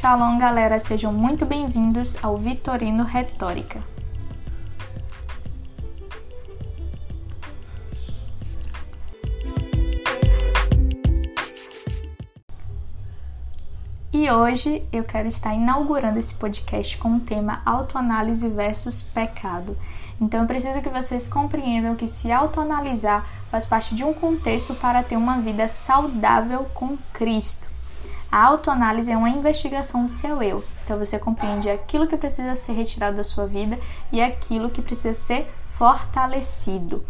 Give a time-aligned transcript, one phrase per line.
[0.00, 3.82] Shalom, galera, sejam muito bem-vindos ao Vitorino Retórica.
[14.12, 19.76] E hoje eu quero estar inaugurando esse podcast com o tema autoanálise versus pecado.
[20.20, 25.02] Então eu preciso que vocês compreendam que se autoanalisar faz parte de um contexto para
[25.02, 27.67] ter uma vida saudável com Cristo.
[28.30, 30.62] A autoanálise é uma investigação do seu eu.
[30.84, 33.78] Então você compreende aquilo que precisa ser retirado da sua vida
[34.12, 37.04] e aquilo que precisa ser fortalecido.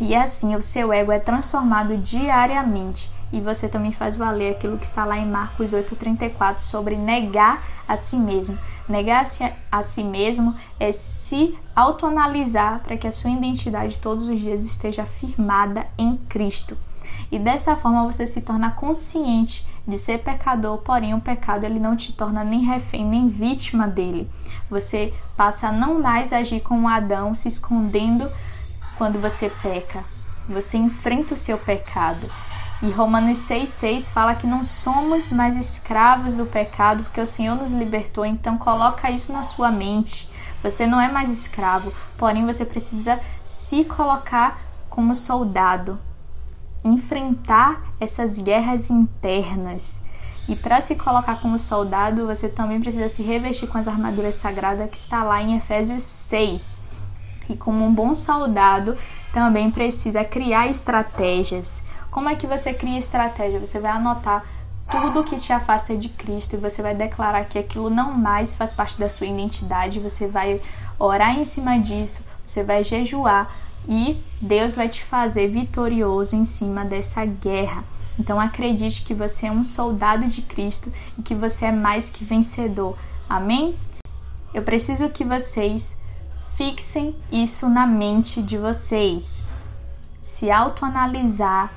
[0.00, 4.86] E assim o seu ego é transformado diariamente e você também faz valer aquilo que
[4.86, 8.58] está lá em Marcos 8,34 sobre negar a si mesmo.
[8.88, 14.64] Negar-se a si mesmo é se autoanalisar para que a sua identidade todos os dias
[14.64, 16.76] esteja firmada em Cristo.
[17.30, 21.96] E dessa forma você se torna consciente de ser pecador, porém o pecado ele não
[21.96, 24.30] te torna nem refém nem vítima dele.
[24.70, 28.30] Você passa a não mais agir como Adão, se escondendo
[28.96, 30.04] quando você peca.
[30.48, 32.28] Você enfrenta o seu pecado.
[32.80, 37.72] E Romanos 6,6 fala que não somos mais escravos do pecado, porque o Senhor nos
[37.72, 38.24] libertou.
[38.24, 40.30] Então coloca isso na sua mente.
[40.62, 45.98] Você não é mais escravo, porém você precisa se colocar como soldado,
[46.88, 50.04] enfrentar essas guerras internas.
[50.48, 54.88] E para se colocar como soldado, você também precisa se revestir com as armaduras sagradas
[54.90, 56.80] que está lá em Efésios 6.
[57.50, 58.96] E como um bom soldado,
[59.32, 63.60] também precisa criar estratégias como é que você cria estratégia?
[63.60, 64.44] Você vai anotar
[64.90, 68.72] tudo que te afasta de Cristo e você vai declarar que aquilo não mais faz
[68.72, 70.60] parte da sua identidade, você vai
[70.98, 73.54] orar em cima disso, você vai jejuar
[73.88, 77.82] e Deus vai te fazer vitorioso em cima dessa guerra.
[78.18, 82.24] Então acredite que você é um soldado de Cristo e que você é mais que
[82.24, 82.98] vencedor.
[83.28, 83.76] Amém?
[84.52, 86.02] Eu preciso que vocês
[86.56, 89.42] fixem isso na mente de vocês.
[90.20, 91.72] Se autoanalisar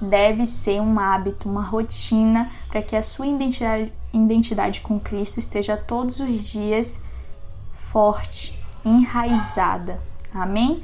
[0.00, 5.76] deve ser um hábito, uma rotina para que a sua identidade, identidade com Cristo esteja
[5.76, 7.02] todos os dias
[7.72, 10.00] forte, enraizada.
[10.32, 10.82] Amém?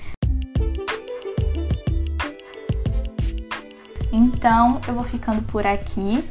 [4.12, 6.22] Então eu vou ficando por aqui.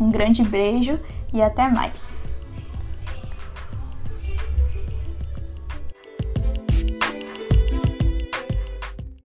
[0.00, 0.98] Um grande beijo
[1.32, 2.27] e até mais.